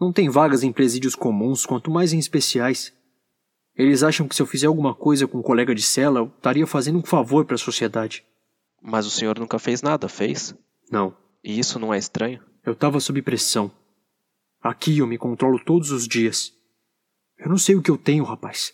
Não 0.00 0.10
tem 0.10 0.30
vagas 0.30 0.62
em 0.62 0.72
presídios 0.72 1.14
comuns, 1.14 1.66
quanto 1.66 1.90
mais 1.90 2.14
em 2.14 2.18
especiais. 2.18 2.90
Eles 3.76 4.02
acham 4.02 4.26
que 4.26 4.34
se 4.34 4.40
eu 4.40 4.46
fizer 4.46 4.68
alguma 4.68 4.94
coisa 4.94 5.28
com 5.28 5.36
um 5.36 5.42
colega 5.42 5.74
de 5.74 5.82
cela, 5.82 6.20
eu 6.20 6.32
estaria 6.34 6.66
fazendo 6.66 6.98
um 6.98 7.04
favor 7.04 7.44
para 7.44 7.56
a 7.56 7.58
sociedade. 7.58 8.24
Mas 8.80 9.04
o 9.04 9.10
senhor 9.10 9.38
nunca 9.38 9.58
fez 9.58 9.82
nada, 9.82 10.08
fez? 10.08 10.54
Não. 10.90 11.14
E 11.44 11.58
isso 11.58 11.78
não 11.78 11.92
é 11.92 11.98
estranho? 11.98 12.42
Eu 12.64 12.72
estava 12.72 13.00
sob 13.00 13.20
pressão. 13.20 13.70
Aqui 14.62 14.96
eu 14.96 15.06
me 15.06 15.18
controlo 15.18 15.62
todos 15.62 15.90
os 15.90 16.08
dias. 16.08 16.54
Eu 17.36 17.50
não 17.50 17.58
sei 17.58 17.74
o 17.74 17.82
que 17.82 17.90
eu 17.90 17.98
tenho, 17.98 18.24
rapaz. 18.24 18.72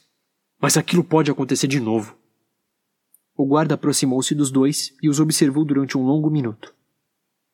Mas 0.62 0.76
aquilo 0.76 1.02
pode 1.02 1.32
acontecer 1.32 1.66
de 1.66 1.80
novo. 1.80 2.17
O 3.38 3.46
guarda 3.46 3.76
aproximou-se 3.76 4.34
dos 4.34 4.50
dois 4.50 4.92
e 5.00 5.08
os 5.08 5.20
observou 5.20 5.64
durante 5.64 5.96
um 5.96 6.02
longo 6.02 6.28
minuto. 6.28 6.74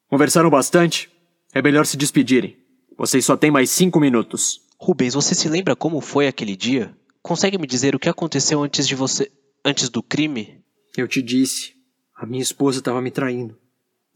Conversaram 0.09 0.49
bastante? 0.49 1.13
É 1.53 1.61
melhor 1.61 1.85
se 1.85 1.99
despedirem. 1.99 2.57
Vocês 2.97 3.23
só 3.23 3.37
têm 3.37 3.51
mais 3.51 3.69
cinco 3.69 4.01
minutos. 4.01 4.63
Rubens, 4.79 5.13
você 5.13 5.35
se 5.35 5.47
lembra 5.47 5.77
como 5.77 6.01
foi 6.01 6.27
aquele 6.27 6.57
dia? 6.57 6.97
Consegue 7.21 7.59
me 7.59 7.67
dizer 7.67 7.95
o 7.95 7.99
que 7.99 8.09
aconteceu 8.09 8.63
antes 8.63 8.89
de 8.89 8.95
você. 8.95 9.31
antes 9.63 9.91
do 9.91 10.03
crime? 10.03 10.65
Eu 10.97 11.07
te 11.07 11.21
disse. 11.21 11.75
A 12.17 12.25
minha 12.25 12.43
esposa 12.43 12.79
estava 12.79 13.03
me 13.03 13.11
traindo. 13.11 13.59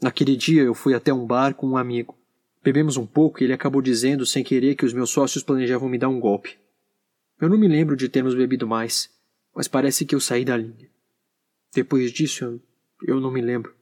Naquele 0.01 0.37
dia 0.37 0.63
eu 0.63 0.73
fui 0.73 0.95
até 0.95 1.13
um 1.13 1.27
bar 1.27 1.53
com 1.53 1.69
um 1.69 1.77
amigo. 1.77 2.17
Bebemos 2.65 2.97
um 2.97 3.05
pouco 3.05 3.43
e 3.43 3.45
ele 3.45 3.53
acabou 3.53 3.83
dizendo 3.83 4.25
sem 4.25 4.43
querer 4.43 4.75
que 4.75 4.87
os 4.87 4.95
meus 4.95 5.11
sócios 5.11 5.45
planejavam 5.45 5.87
me 5.87 5.99
dar 5.99 6.09
um 6.09 6.19
golpe. 6.19 6.57
Eu 7.39 7.47
não 7.47 7.59
me 7.59 7.69
lembro 7.69 7.95
de 7.95 8.09
termos 8.09 8.35
bebido 8.35 8.67
mais, 8.67 9.11
mas 9.55 9.69
parece 9.69 10.07
que 10.07 10.15
eu 10.15 10.21
saí 10.21 10.47
da 10.47 10.57
linha. 10.57 10.89
Depois 11.79 12.11
disso, 12.11 12.61
eu, 13.07 13.21
não 13.21 13.31
me 13.31 13.41
lembro. 13.41 13.73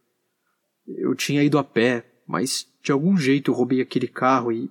Eu 0.86 1.14
tinha 1.14 1.42
ido 1.42 1.56
a 1.56 1.64
pé, 1.64 2.04
mas 2.26 2.70
de 2.82 2.92
algum 2.92 3.16
jeito 3.16 3.50
eu 3.50 3.54
roubei 3.54 3.80
aquele 3.80 4.06
carro 4.06 4.52
e. 4.52 4.70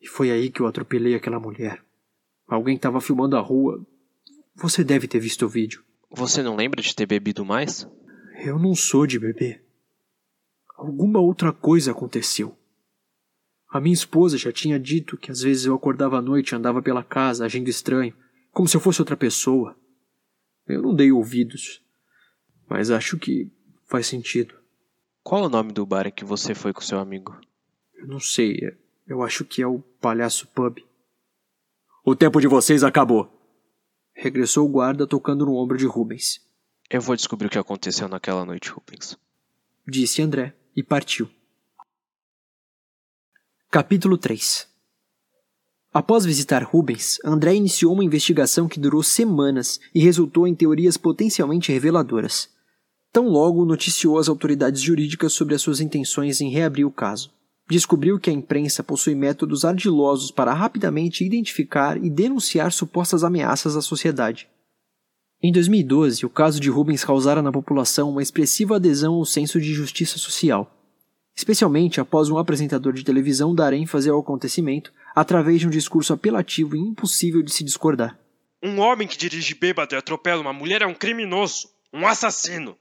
E 0.00 0.06
foi 0.06 0.30
aí 0.30 0.52
que 0.52 0.60
eu 0.60 0.68
atropelei 0.68 1.16
aquela 1.16 1.40
mulher. 1.40 1.84
Alguém 2.46 2.76
estava 2.76 3.00
filmando 3.00 3.36
a 3.36 3.40
rua. 3.40 3.84
Você 4.54 4.84
deve 4.84 5.08
ter 5.08 5.18
visto 5.18 5.46
o 5.46 5.48
vídeo. 5.48 5.82
Você 6.12 6.44
não 6.44 6.54
lembra 6.54 6.80
de 6.80 6.94
ter 6.94 7.06
bebido 7.06 7.44
mais? 7.44 7.88
Eu 8.44 8.56
não 8.56 8.76
sou 8.76 9.04
de 9.04 9.18
beber. 9.18 9.66
Alguma 10.76 11.18
outra 11.18 11.52
coisa 11.52 11.90
aconteceu. 11.90 12.56
A 13.68 13.80
minha 13.80 13.94
esposa 13.94 14.38
já 14.38 14.52
tinha 14.52 14.78
dito 14.78 15.16
que 15.16 15.32
às 15.32 15.40
vezes 15.40 15.64
eu 15.64 15.74
acordava 15.74 16.18
à 16.18 16.22
noite 16.22 16.50
e 16.50 16.54
andava 16.54 16.80
pela 16.80 17.02
casa 17.02 17.44
agindo 17.44 17.68
estranho, 17.68 18.14
como 18.52 18.68
se 18.68 18.76
eu 18.76 18.80
fosse 18.80 19.02
outra 19.02 19.16
pessoa. 19.16 19.76
Eu 20.66 20.82
não 20.82 20.94
dei 20.94 21.12
ouvidos, 21.12 21.82
mas 22.68 22.90
acho 22.90 23.18
que 23.18 23.50
faz 23.86 24.06
sentido. 24.06 24.54
Qual 25.22 25.44
é 25.44 25.46
o 25.46 25.50
nome 25.50 25.72
do 25.72 25.86
bar 25.86 26.06
em 26.06 26.12
que 26.12 26.24
você 26.24 26.54
foi 26.54 26.72
com 26.72 26.80
seu 26.80 26.98
amigo? 26.98 27.38
Eu 27.94 28.06
não 28.06 28.20
sei, 28.20 28.58
é, 28.62 28.76
eu 29.06 29.22
acho 29.22 29.44
que 29.44 29.62
é 29.62 29.66
o 29.66 29.80
Palhaço 30.00 30.46
Pub. 30.48 30.78
O 32.04 32.14
tempo 32.14 32.40
de 32.40 32.46
vocês 32.46 32.84
acabou. 32.84 33.30
Regressou 34.12 34.66
o 34.66 34.70
guarda 34.70 35.06
tocando 35.06 35.46
no 35.46 35.56
ombro 35.56 35.76
de 35.76 35.86
Rubens. 35.86 36.40
Eu 36.90 37.00
vou 37.00 37.16
descobrir 37.16 37.46
o 37.46 37.50
que 37.50 37.58
aconteceu 37.58 38.08
naquela 38.08 38.44
noite, 38.44 38.70
Rubens. 38.70 39.18
Disse 39.86 40.22
André 40.22 40.54
e 40.76 40.82
partiu. 40.82 41.30
Capítulo 43.70 44.16
3 44.16 44.73
Após 45.94 46.24
visitar 46.24 46.64
Rubens, 46.64 47.20
André 47.24 47.54
iniciou 47.54 47.92
uma 47.92 48.02
investigação 48.02 48.66
que 48.66 48.80
durou 48.80 49.00
semanas 49.00 49.78
e 49.94 50.00
resultou 50.00 50.44
em 50.44 50.52
teorias 50.52 50.96
potencialmente 50.96 51.70
reveladoras. 51.70 52.48
Tão 53.12 53.28
logo 53.28 53.64
noticiou 53.64 54.18
as 54.18 54.28
autoridades 54.28 54.82
jurídicas 54.82 55.32
sobre 55.32 55.54
as 55.54 55.62
suas 55.62 55.80
intenções 55.80 56.40
em 56.40 56.50
reabrir 56.50 56.84
o 56.84 56.90
caso. 56.90 57.30
Descobriu 57.70 58.18
que 58.18 58.28
a 58.28 58.32
imprensa 58.32 58.82
possui 58.82 59.14
métodos 59.14 59.64
ardilosos 59.64 60.32
para 60.32 60.52
rapidamente 60.52 61.24
identificar 61.24 61.96
e 61.96 62.10
denunciar 62.10 62.72
supostas 62.72 63.22
ameaças 63.22 63.76
à 63.76 63.80
sociedade. 63.80 64.48
Em 65.40 65.52
2012, 65.52 66.26
o 66.26 66.28
caso 66.28 66.58
de 66.58 66.70
Rubens 66.70 67.04
causara 67.04 67.40
na 67.40 67.52
população 67.52 68.10
uma 68.10 68.22
expressiva 68.22 68.76
adesão 68.76 69.14
ao 69.14 69.24
senso 69.24 69.60
de 69.60 69.72
justiça 69.72 70.18
social, 70.18 70.68
especialmente 71.34 72.00
após 72.00 72.28
um 72.30 72.38
apresentador 72.38 72.92
de 72.92 73.04
televisão 73.04 73.54
dar 73.54 73.72
ênfase 73.72 74.08
ao 74.08 74.20
acontecimento 74.20 74.92
através 75.14 75.60
de 75.60 75.66
um 75.66 75.70
discurso 75.70 76.12
apelativo 76.12 76.76
e 76.76 76.80
impossível 76.80 77.42
de 77.42 77.52
se 77.52 77.64
discordar. 77.64 78.18
Um 78.62 78.80
homem 78.80 79.06
que 79.06 79.18
dirige 79.18 79.54
bêbado 79.54 79.94
e 79.94 79.98
atropela 79.98 80.40
uma 80.40 80.52
mulher 80.52 80.82
é 80.82 80.86
um 80.86 80.94
criminoso, 80.94 81.68
um 81.92 82.06
assassino. 82.06 82.76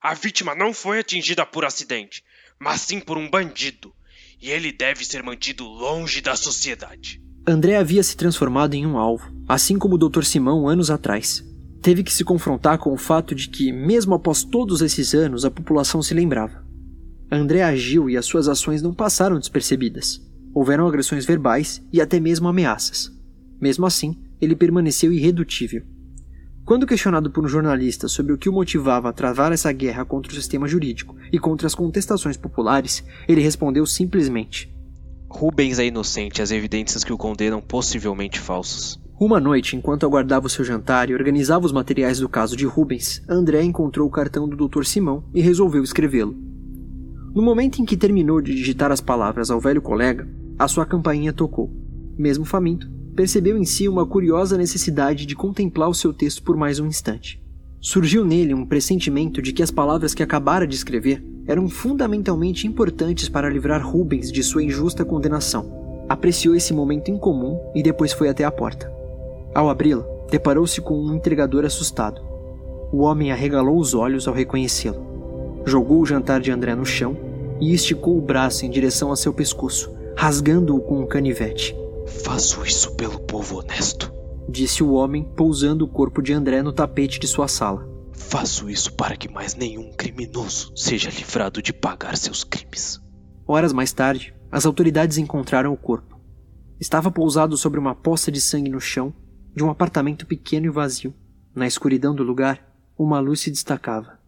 A 0.00 0.14
vítima 0.14 0.54
não 0.54 0.72
foi 0.72 1.00
atingida 1.00 1.44
por 1.44 1.64
acidente, 1.64 2.22
mas 2.60 2.82
sim 2.82 3.00
por 3.00 3.18
um 3.18 3.28
bandido, 3.28 3.92
e 4.40 4.50
ele 4.50 4.70
deve 4.70 5.04
ser 5.04 5.22
mantido 5.22 5.64
longe 5.64 6.20
da 6.20 6.36
sociedade. 6.36 7.20
André 7.46 7.76
havia 7.76 8.02
se 8.02 8.16
transformado 8.16 8.74
em 8.74 8.86
um 8.86 8.98
alvo, 8.98 9.32
assim 9.48 9.78
como 9.78 9.94
o 9.94 9.98
Dr. 9.98 10.24
Simão 10.24 10.68
anos 10.68 10.90
atrás. 10.90 11.44
Teve 11.80 12.02
que 12.02 12.12
se 12.12 12.24
confrontar 12.24 12.78
com 12.78 12.92
o 12.92 12.96
fato 12.96 13.34
de 13.34 13.48
que, 13.48 13.72
mesmo 13.72 14.14
após 14.14 14.42
todos 14.42 14.80
esses 14.80 15.14
anos, 15.14 15.44
a 15.44 15.50
população 15.50 16.02
se 16.02 16.14
lembrava. 16.14 16.65
André 17.30 17.62
agiu 17.62 18.08
e 18.08 18.16
as 18.16 18.24
suas 18.24 18.48
ações 18.48 18.82
não 18.82 18.94
passaram 18.94 19.38
despercebidas. 19.38 20.20
Houveram 20.54 20.86
agressões 20.86 21.26
verbais 21.26 21.82
e 21.92 22.00
até 22.00 22.20
mesmo 22.20 22.48
ameaças. 22.48 23.10
Mesmo 23.60 23.84
assim, 23.84 24.16
ele 24.40 24.54
permaneceu 24.54 25.12
irredutível. 25.12 25.82
Quando 26.64 26.86
questionado 26.86 27.30
por 27.30 27.44
um 27.44 27.48
jornalista 27.48 28.08
sobre 28.08 28.32
o 28.32 28.38
que 28.38 28.48
o 28.48 28.52
motivava 28.52 29.08
a 29.08 29.12
travar 29.12 29.52
essa 29.52 29.72
guerra 29.72 30.04
contra 30.04 30.32
o 30.32 30.34
sistema 30.34 30.66
jurídico 30.66 31.14
e 31.32 31.38
contra 31.38 31.66
as 31.66 31.74
contestações 31.74 32.36
populares, 32.36 33.04
ele 33.28 33.40
respondeu 33.40 33.86
simplesmente: 33.86 34.72
Rubens 35.28 35.78
é 35.78 35.86
inocente, 35.86 36.42
as 36.42 36.50
evidências 36.50 37.04
que 37.04 37.12
o 37.12 37.18
condenam 37.18 37.60
possivelmente 37.60 38.40
falsas. 38.40 38.98
Uma 39.18 39.40
noite, 39.40 39.76
enquanto 39.76 40.04
aguardava 40.04 40.46
o 40.46 40.50
seu 40.50 40.64
jantar 40.64 41.08
e 41.08 41.14
organizava 41.14 41.64
os 41.64 41.72
materiais 41.72 42.18
do 42.20 42.28
caso 42.28 42.56
de 42.56 42.66
Rubens, 42.66 43.22
André 43.28 43.62
encontrou 43.62 44.06
o 44.06 44.10
cartão 44.10 44.48
do 44.48 44.68
Dr. 44.68 44.84
Simão 44.84 45.24
e 45.34 45.40
resolveu 45.40 45.82
escrevê-lo. 45.82 46.55
No 47.36 47.42
momento 47.42 47.82
em 47.82 47.84
que 47.84 47.98
terminou 47.98 48.40
de 48.40 48.54
digitar 48.54 48.90
as 48.90 49.02
palavras 49.02 49.50
ao 49.50 49.60
velho 49.60 49.82
colega, 49.82 50.26
a 50.58 50.66
sua 50.66 50.86
campainha 50.86 51.34
tocou. 51.34 51.70
Mesmo 52.16 52.46
faminto, 52.46 52.88
percebeu 53.14 53.58
em 53.58 53.64
si 53.66 53.86
uma 53.86 54.06
curiosa 54.06 54.56
necessidade 54.56 55.26
de 55.26 55.36
contemplar 55.36 55.90
o 55.90 55.94
seu 55.94 56.14
texto 56.14 56.42
por 56.42 56.56
mais 56.56 56.80
um 56.80 56.86
instante. 56.86 57.38
Surgiu 57.78 58.24
nele 58.24 58.54
um 58.54 58.64
pressentimento 58.64 59.42
de 59.42 59.52
que 59.52 59.62
as 59.62 59.70
palavras 59.70 60.14
que 60.14 60.22
acabara 60.22 60.66
de 60.66 60.76
escrever 60.76 61.22
eram 61.46 61.68
fundamentalmente 61.68 62.66
importantes 62.66 63.28
para 63.28 63.50
livrar 63.50 63.86
Rubens 63.86 64.32
de 64.32 64.42
sua 64.42 64.64
injusta 64.64 65.04
condenação. 65.04 66.06
Apreciou 66.08 66.54
esse 66.54 66.72
momento 66.72 67.10
incomum 67.10 67.60
e 67.74 67.82
depois 67.82 68.14
foi 68.14 68.30
até 68.30 68.44
a 68.44 68.50
porta. 68.50 68.90
Ao 69.54 69.68
abri-la, 69.68 70.06
deparou-se 70.30 70.80
com 70.80 70.98
um 70.98 71.14
entregador 71.14 71.66
assustado. 71.66 72.18
O 72.90 73.02
homem 73.02 73.30
arregalou 73.30 73.76
os 73.76 73.92
olhos 73.92 74.26
ao 74.26 74.32
reconhecê-lo. 74.32 75.04
Jogou 75.66 76.00
o 76.00 76.06
jantar 76.06 76.40
de 76.40 76.50
André 76.50 76.74
no 76.74 76.86
chão 76.86 77.25
e 77.60 77.72
esticou 77.72 78.18
o 78.18 78.22
braço 78.22 78.64
em 78.64 78.70
direção 78.70 79.10
a 79.10 79.16
seu 79.16 79.32
pescoço, 79.32 79.94
rasgando-o 80.16 80.80
com 80.80 81.00
um 81.00 81.06
canivete. 81.06 81.74
Faço 82.24 82.64
isso 82.64 82.94
pelo 82.94 83.20
povo 83.20 83.58
honesto, 83.58 84.12
disse 84.48 84.82
o 84.82 84.92
homem, 84.92 85.24
pousando 85.24 85.84
o 85.84 85.88
corpo 85.88 86.22
de 86.22 86.32
André 86.32 86.62
no 86.62 86.72
tapete 86.72 87.18
de 87.18 87.26
sua 87.26 87.48
sala. 87.48 87.88
Faço 88.12 88.70
isso 88.70 88.92
para 88.94 89.16
que 89.16 89.28
mais 89.28 89.54
nenhum 89.54 89.92
criminoso 89.92 90.72
seja 90.74 91.10
livrado 91.10 91.60
de 91.60 91.72
pagar 91.72 92.16
seus 92.16 92.44
crimes. 92.44 93.00
Horas 93.46 93.72
mais 93.72 93.92
tarde, 93.92 94.34
as 94.50 94.66
autoridades 94.66 95.18
encontraram 95.18 95.72
o 95.72 95.76
corpo. 95.76 96.18
Estava 96.80 97.10
pousado 97.10 97.56
sobre 97.56 97.78
uma 97.78 97.94
poça 97.94 98.30
de 98.30 98.40
sangue 98.40 98.70
no 98.70 98.80
chão 98.80 99.14
de 99.54 99.64
um 99.64 99.70
apartamento 99.70 100.26
pequeno 100.26 100.66
e 100.66 100.70
vazio. 100.70 101.14
Na 101.54 101.66
escuridão 101.66 102.14
do 102.14 102.22
lugar, 102.22 102.62
uma 102.98 103.18
luz 103.20 103.40
se 103.40 103.50
destacava. 103.50 104.18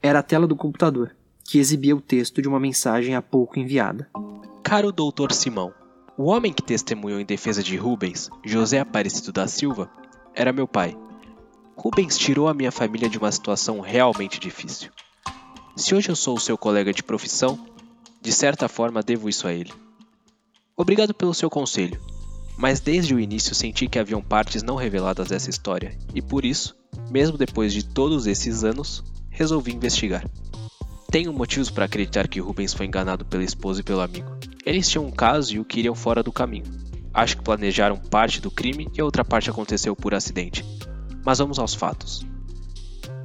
Era 0.00 0.20
a 0.20 0.22
tela 0.22 0.46
do 0.46 0.54
computador, 0.54 1.16
que 1.50 1.58
exibia 1.58 1.96
o 1.96 2.00
texto 2.00 2.40
de 2.40 2.46
uma 2.46 2.60
mensagem 2.60 3.16
há 3.16 3.20
pouco 3.20 3.58
enviada. 3.58 4.08
Caro 4.62 4.92
Doutor 4.92 5.32
Simão, 5.32 5.74
o 6.16 6.26
homem 6.26 6.52
que 6.52 6.62
testemunhou 6.62 7.18
em 7.18 7.26
defesa 7.26 7.60
de 7.60 7.76
Rubens, 7.76 8.30
José 8.44 8.78
Aparecido 8.78 9.32
da 9.32 9.48
Silva, 9.48 9.90
era 10.32 10.52
meu 10.52 10.68
pai. 10.68 10.96
Rubens 11.76 12.16
tirou 12.16 12.46
a 12.46 12.54
minha 12.54 12.70
família 12.70 13.08
de 13.08 13.18
uma 13.18 13.32
situação 13.32 13.80
realmente 13.80 14.38
difícil. 14.38 14.92
Se 15.74 15.92
hoje 15.92 16.08
eu 16.08 16.14
sou 16.14 16.38
seu 16.38 16.56
colega 16.56 16.92
de 16.92 17.02
profissão, 17.02 17.58
de 18.22 18.30
certa 18.30 18.68
forma 18.68 19.02
devo 19.02 19.28
isso 19.28 19.48
a 19.48 19.52
ele. 19.52 19.72
Obrigado 20.76 21.12
pelo 21.12 21.34
seu 21.34 21.50
conselho, 21.50 22.00
mas 22.56 22.78
desde 22.78 23.12
o 23.12 23.18
início 23.18 23.56
senti 23.56 23.88
que 23.88 23.98
haviam 23.98 24.22
partes 24.22 24.62
não 24.62 24.76
reveladas 24.76 25.26
dessa 25.26 25.50
história, 25.50 25.98
e 26.14 26.22
por 26.22 26.44
isso, 26.44 26.76
mesmo 27.10 27.36
depois 27.36 27.72
de 27.72 27.84
todos 27.84 28.28
esses 28.28 28.62
anos, 28.62 29.02
resolvi 29.30 29.72
investigar. 29.72 30.24
Tenho 31.10 31.32
motivos 31.32 31.68
para 31.70 31.86
acreditar 31.86 32.28
que 32.28 32.38
Rubens 32.38 32.72
foi 32.72 32.86
enganado 32.86 33.24
pela 33.24 33.42
esposa 33.42 33.80
e 33.80 33.82
pelo 33.82 34.00
amigo. 34.00 34.30
Eles 34.64 34.88
tinham 34.88 35.04
um 35.04 35.10
caso 35.10 35.56
e 35.56 35.58
o 35.58 35.64
queriam 35.64 35.94
fora 35.94 36.22
do 36.22 36.30
caminho. 36.30 36.66
Acho 37.12 37.36
que 37.36 37.42
planejaram 37.42 37.96
parte 37.96 38.40
do 38.40 38.48
crime 38.48 38.88
e 38.96 39.00
a 39.00 39.04
outra 39.04 39.24
parte 39.24 39.50
aconteceu 39.50 39.96
por 39.96 40.14
acidente. 40.14 40.64
Mas 41.26 41.38
vamos 41.38 41.58
aos 41.58 41.74
fatos. 41.74 42.24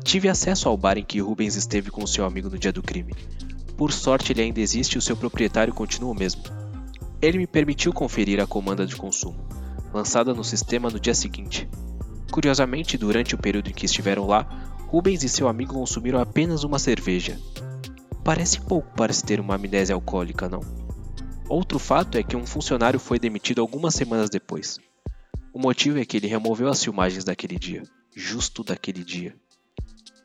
Tive 0.03 0.27
acesso 0.27 0.67
ao 0.67 0.75
bar 0.75 0.97
em 0.97 1.03
que 1.03 1.19
Rubens 1.19 1.55
esteve 1.55 1.91
com 1.91 2.07
seu 2.07 2.25
amigo 2.25 2.49
no 2.49 2.57
dia 2.57 2.73
do 2.73 2.81
crime. 2.81 3.13
Por 3.77 3.91
sorte, 3.91 4.31
ele 4.31 4.41
ainda 4.41 4.59
existe 4.59 4.93
e 4.93 4.97
o 4.97 5.01
seu 5.01 5.15
proprietário 5.15 5.73
continua 5.73 6.11
o 6.11 6.17
mesmo. 6.17 6.41
Ele 7.21 7.37
me 7.37 7.45
permitiu 7.45 7.93
conferir 7.93 8.39
a 8.39 8.47
comanda 8.47 8.87
de 8.87 8.95
consumo, 8.95 9.47
lançada 9.93 10.33
no 10.33 10.43
sistema 10.43 10.89
no 10.89 10.99
dia 10.99 11.13
seguinte. 11.13 11.69
Curiosamente, 12.31 12.97
durante 12.97 13.35
o 13.35 13.37
período 13.37 13.69
em 13.69 13.73
que 13.73 13.85
estiveram 13.85 14.25
lá, 14.25 14.73
Rubens 14.87 15.23
e 15.23 15.29
seu 15.29 15.47
amigo 15.47 15.73
consumiram 15.73 16.19
apenas 16.19 16.63
uma 16.63 16.79
cerveja. 16.79 17.37
Parece 18.25 18.59
pouco 18.59 18.91
para 18.95 19.13
se 19.13 19.23
ter 19.23 19.39
uma 19.39 19.53
amnésia 19.53 19.93
alcoólica, 19.93 20.49
não? 20.49 20.61
Outro 21.47 21.77
fato 21.77 22.17
é 22.17 22.23
que 22.23 22.35
um 22.35 22.43
funcionário 22.43 22.99
foi 22.99 23.19
demitido 23.19 23.61
algumas 23.61 23.93
semanas 23.93 24.31
depois. 24.31 24.79
O 25.53 25.59
motivo 25.59 25.99
é 25.99 26.05
que 26.05 26.17
ele 26.17 26.25
removeu 26.25 26.67
as 26.67 26.83
filmagens 26.83 27.23
daquele 27.23 27.59
dia, 27.59 27.83
justo 28.15 28.63
daquele 28.63 29.03
dia. 29.03 29.35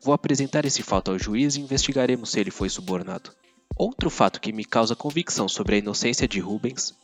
Vou 0.03 0.15
apresentar 0.15 0.65
esse 0.65 0.81
fato 0.81 1.11
ao 1.11 1.19
juiz 1.19 1.55
e 1.55 1.61
investigaremos 1.61 2.31
se 2.31 2.39
ele 2.39 2.49
foi 2.49 2.69
subornado. 2.69 3.29
Outro 3.77 4.09
fato 4.09 4.41
que 4.41 4.51
me 4.51 4.65
causa 4.65 4.95
convicção 4.95 5.47
sobre 5.47 5.75
a 5.75 5.77
inocência 5.77 6.27
de 6.27 6.39
Rubens 6.39 6.95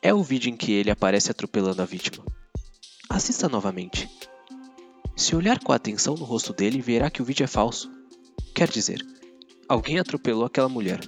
é 0.00 0.14
o 0.14 0.22
vídeo 0.22 0.48
em 0.48 0.56
que 0.56 0.70
ele 0.70 0.92
aparece 0.92 1.28
atropelando 1.28 1.82
a 1.82 1.84
vítima. 1.84 2.24
Assista 3.10 3.48
novamente. 3.48 4.08
Se 5.16 5.34
olhar 5.34 5.58
com 5.58 5.72
atenção 5.72 6.14
no 6.14 6.24
rosto 6.24 6.52
dele, 6.52 6.80
verá 6.80 7.10
que 7.10 7.20
o 7.20 7.24
vídeo 7.24 7.42
é 7.42 7.48
falso. 7.48 7.90
Quer 8.54 8.68
dizer, 8.68 9.04
alguém 9.68 9.98
atropelou 9.98 10.44
aquela 10.44 10.68
mulher. 10.68 11.00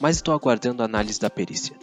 Mas 0.00 0.16
estou 0.16 0.34
aguardando 0.34 0.82
a 0.82 0.86
análise 0.86 1.20
da 1.20 1.30
perícia. 1.30 1.76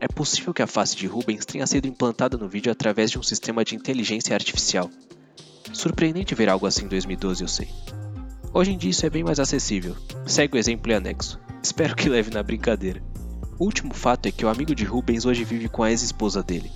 É 0.00 0.08
possível 0.08 0.52
que 0.52 0.62
a 0.62 0.66
face 0.66 0.96
de 0.96 1.06
Rubens 1.06 1.44
tenha 1.44 1.66
sido 1.66 1.86
implantada 1.86 2.36
no 2.36 2.48
vídeo 2.48 2.70
através 2.70 3.10
de 3.10 3.18
um 3.18 3.22
sistema 3.22 3.64
de 3.64 3.74
inteligência 3.74 4.34
artificial. 4.34 4.90
Surpreendente 5.72 6.34
ver 6.34 6.48
algo 6.48 6.66
assim 6.66 6.84
em 6.84 6.88
2012, 6.88 7.42
eu 7.42 7.48
sei. 7.48 7.68
Hoje 8.52 8.72
em 8.72 8.78
dia 8.78 8.90
isso 8.90 9.06
é 9.06 9.10
bem 9.10 9.24
mais 9.24 9.40
acessível. 9.40 9.96
Segue 10.26 10.56
o 10.56 10.58
exemplo 10.58 10.90
e 10.90 10.94
anexo. 10.94 11.40
Espero 11.62 11.96
que 11.96 12.08
leve 12.08 12.30
na 12.30 12.42
brincadeira. 12.42 13.02
O 13.58 13.64
último 13.64 13.94
fato 13.94 14.26
é 14.26 14.32
que 14.32 14.44
o 14.44 14.48
amigo 14.48 14.74
de 14.74 14.84
Rubens 14.84 15.24
hoje 15.24 15.44
vive 15.44 15.68
com 15.68 15.82
a 15.82 15.90
ex-esposa 15.90 16.42
dele. 16.42 16.70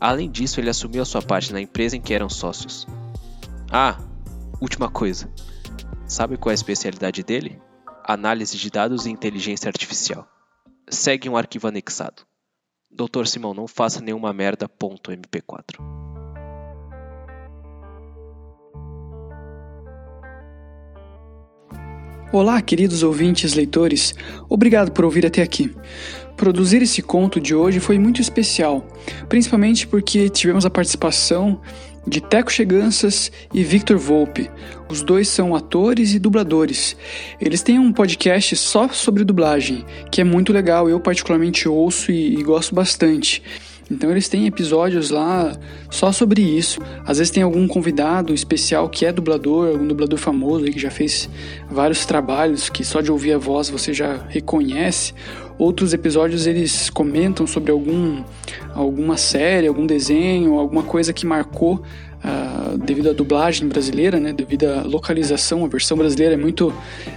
Além 0.00 0.30
disso, 0.30 0.60
ele 0.60 0.68
assumiu 0.68 1.02
a 1.02 1.06
sua 1.06 1.22
parte 1.22 1.52
na 1.52 1.60
empresa 1.60 1.96
em 1.96 2.00
que 2.00 2.12
eram 2.12 2.28
sócios. 2.28 2.86
Ah, 3.70 3.98
última 4.60 4.90
coisa. 4.90 5.30
Sabe 6.08 6.36
qual 6.36 6.52
é 6.52 6.54
a 6.54 6.54
especialidade 6.54 7.24
dele? 7.24 7.60
Análise 8.04 8.56
de 8.56 8.70
dados 8.70 9.06
e 9.06 9.10
inteligência 9.10 9.68
artificial. 9.68 10.24
Segue 10.88 11.28
um 11.28 11.36
arquivo 11.36 11.66
anexado. 11.66 12.22
Doutor 12.88 13.26
Simão, 13.26 13.52
não 13.52 13.66
faça 13.66 14.00
nenhuma 14.00 14.32
merda. 14.32 14.68
MP4. 14.68 15.96
Olá, 22.32 22.62
queridos 22.62 23.02
ouvintes, 23.02 23.54
leitores, 23.54 24.14
obrigado 24.48 24.92
por 24.92 25.04
ouvir 25.04 25.26
até 25.26 25.42
aqui. 25.42 25.74
Produzir 26.36 26.82
esse 26.82 27.02
conto 27.02 27.40
de 27.40 27.54
hoje 27.54 27.80
foi 27.80 27.98
muito 27.98 28.20
especial, 28.20 28.86
principalmente 29.28 29.88
porque 29.88 30.28
tivemos 30.28 30.64
a 30.66 30.70
participação 30.70 31.60
de 32.06 32.20
Teco 32.20 32.52
Cheganças 32.52 33.32
e 33.52 33.64
Victor 33.64 33.98
Volpe. 33.98 34.50
Os 34.88 35.02
dois 35.02 35.28
são 35.28 35.56
atores 35.56 36.14
e 36.14 36.18
dubladores. 36.18 36.96
Eles 37.40 37.62
têm 37.62 37.78
um 37.78 37.92
podcast 37.92 38.54
só 38.56 38.88
sobre 38.88 39.24
dublagem, 39.24 39.84
que 40.10 40.20
é 40.20 40.24
muito 40.24 40.52
legal, 40.52 40.88
eu 40.88 41.00
particularmente 41.00 41.68
ouço 41.68 42.12
e, 42.12 42.38
e 42.38 42.42
gosto 42.42 42.74
bastante. 42.74 43.42
Então 43.90 44.10
eles 44.10 44.28
têm 44.28 44.46
episódios 44.46 45.10
lá 45.10 45.52
só 45.90 46.10
sobre 46.10 46.42
isso. 46.42 46.80
Às 47.04 47.18
vezes 47.18 47.30
tem 47.30 47.42
algum 47.42 47.68
convidado 47.68 48.34
especial 48.34 48.88
que 48.88 49.06
é 49.06 49.12
dublador, 49.12 49.68
algum 49.68 49.86
dublador 49.86 50.18
famoso 50.18 50.64
aí 50.64 50.72
que 50.72 50.78
já 50.78 50.90
fez 50.90 51.28
vários 51.70 52.04
trabalhos 52.04 52.68
que 52.68 52.84
só 52.84 53.00
de 53.00 53.12
ouvir 53.12 53.32
a 53.32 53.38
voz 53.38 53.70
você 53.70 53.94
já 53.94 54.26
reconhece. 54.28 55.14
Outros 55.58 55.92
episódios 55.92 56.46
eles 56.46 56.90
comentam 56.90 57.46
sobre 57.46 57.70
algum 57.70 58.22
alguma 58.74 59.16
série, 59.16 59.66
algum 59.66 59.86
desenho, 59.86 60.58
alguma 60.58 60.82
coisa 60.82 61.12
que 61.12 61.24
marcou 61.24 61.82
uh, 62.22 62.78
devido 62.78 63.10
à 63.10 63.12
dublagem 63.12 63.66
brasileira, 63.66 64.20
né? 64.20 64.32
Devido 64.32 64.64
à 64.64 64.82
localização, 64.82 65.64
a 65.64 65.68
versão 65.68 65.96
brasileira 65.96 66.34
é 66.34 66.36
muito 66.36 66.72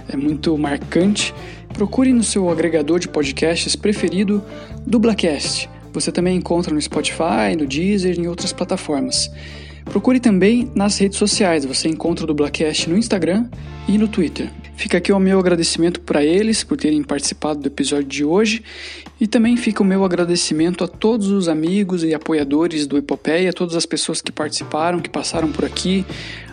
é 0.08 0.16
muito 0.16 0.56
marcante. 0.56 1.34
Procure 1.74 2.12
no 2.12 2.22
seu 2.22 2.50
agregador 2.50 2.98
de 2.98 3.08
podcasts 3.08 3.76
preferido 3.76 4.42
Dublacast 4.86 5.68
você 5.92 6.12
também 6.12 6.36
encontra 6.36 6.72
no 6.72 6.80
Spotify, 6.80 7.56
no 7.58 7.66
Deezer 7.66 8.16
e 8.16 8.22
em 8.22 8.26
outras 8.26 8.52
plataformas. 8.52 9.30
Procure 9.84 10.20
também 10.20 10.70
nas 10.74 10.98
redes 10.98 11.18
sociais, 11.18 11.64
você 11.64 11.88
encontra 11.88 12.24
o 12.24 12.26
Dublacast 12.26 12.88
no 12.88 12.96
Instagram 12.96 13.46
e 13.88 13.98
no 13.98 14.06
Twitter. 14.06 14.50
Fica 14.80 14.96
aqui 14.96 15.12
o 15.12 15.18
meu 15.18 15.38
agradecimento 15.38 16.00
para 16.00 16.24
eles 16.24 16.64
por 16.64 16.74
terem 16.74 17.02
participado 17.02 17.60
do 17.60 17.66
episódio 17.66 18.06
de 18.06 18.24
hoje 18.24 18.62
e 19.20 19.26
também 19.26 19.54
fica 19.54 19.82
o 19.82 19.84
meu 19.84 20.06
agradecimento 20.06 20.82
a 20.82 20.88
todos 20.88 21.28
os 21.28 21.50
amigos 21.50 22.02
e 22.02 22.14
apoiadores 22.14 22.86
do 22.86 22.96
Epopeia, 22.96 23.52
todas 23.52 23.76
as 23.76 23.84
pessoas 23.84 24.22
que 24.22 24.32
participaram, 24.32 24.98
que 24.98 25.10
passaram 25.10 25.52
por 25.52 25.66
aqui, 25.66 26.02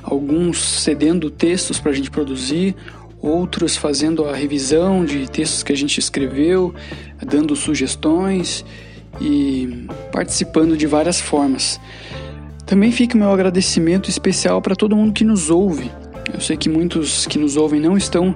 alguns 0.04 0.62
cedendo 0.62 1.30
textos 1.30 1.80
para 1.80 1.92
a 1.94 1.96
gente 1.96 2.12
produzir, 2.12 2.76
outros 3.22 3.78
fazendo 3.78 4.26
a 4.26 4.36
revisão 4.36 5.06
de 5.06 5.32
textos 5.32 5.64
que 5.64 5.72
a 5.72 5.78
gente 5.78 5.98
escreveu, 5.98 6.76
dando 7.26 7.56
sugestões 7.56 8.66
e 9.22 9.88
participando 10.12 10.76
de 10.76 10.86
várias 10.86 11.22
formas. 11.22 11.80
Também 12.66 12.92
fica 12.92 13.16
o 13.16 13.20
meu 13.20 13.32
agradecimento 13.32 14.10
especial 14.10 14.62
para 14.62 14.76
todo 14.76 14.98
mundo 14.98 15.14
que 15.14 15.24
nos 15.24 15.50
ouve. 15.50 15.90
Eu 16.34 16.42
sei 16.42 16.58
que 16.58 16.70
muitos 16.70 17.26
que 17.26 17.38
nos 17.38 17.58
ouvem 17.58 17.80
não 17.80 17.98
estão 17.98 18.36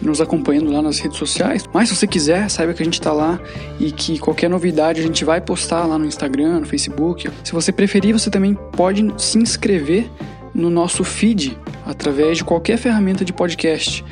nos 0.00 0.20
acompanhando 0.20 0.70
lá 0.70 0.82
nas 0.82 0.98
redes 0.98 1.18
sociais, 1.18 1.64
mas 1.72 1.88
se 1.88 1.96
você 1.96 2.06
quiser, 2.06 2.48
saiba 2.48 2.74
que 2.74 2.82
a 2.82 2.84
gente 2.84 2.94
está 2.94 3.12
lá 3.12 3.40
e 3.78 3.92
que 3.92 4.18
qualquer 4.18 4.50
novidade 4.50 5.00
a 5.00 5.02
gente 5.02 5.24
vai 5.24 5.40
postar 5.40 5.84
lá 5.84 5.98
no 5.98 6.04
Instagram, 6.04 6.60
no 6.60 6.66
Facebook. 6.66 7.30
Se 7.44 7.52
você 7.52 7.70
preferir, 7.70 8.12
você 8.12 8.30
também 8.30 8.54
pode 8.54 9.12
se 9.18 9.38
inscrever 9.38 10.10
no 10.54 10.70
nosso 10.70 11.04
feed 11.04 11.56
através 11.86 12.38
de 12.38 12.44
qualquer 12.44 12.76
ferramenta 12.78 13.24
de 13.24 13.32
podcast. 13.32 14.04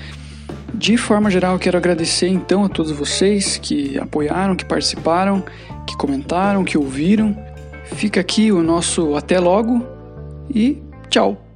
De 0.73 0.97
forma 0.97 1.31
geral, 1.31 1.55
eu 1.55 1.59
quero 1.59 1.77
agradecer 1.77 2.29
então 2.29 2.65
a 2.65 2.69
todos 2.69 2.93
vocês 2.93 3.59
que 3.59 3.99
apoiaram, 3.99 4.55
que 4.55 4.65
participaram 4.65 5.45
que 5.91 5.97
comentaram, 5.97 6.65
que 6.65 6.79
ouviram. 6.79 7.37
Fica 7.85 8.21
aqui 8.21 8.53
o 8.53 8.63
nosso 8.63 9.17
até 9.17 9.39
logo 9.41 9.85
e 10.55 10.81
tchau! 11.09 11.50